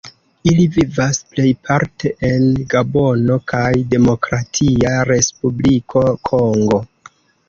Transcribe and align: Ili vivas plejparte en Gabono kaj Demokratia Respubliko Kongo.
Ili 0.51 0.63
vivas 0.75 1.17
plejparte 1.33 2.11
en 2.29 2.47
Gabono 2.71 3.37
kaj 3.51 3.67
Demokratia 3.91 4.95
Respubliko 5.11 6.03
Kongo. 6.31 6.81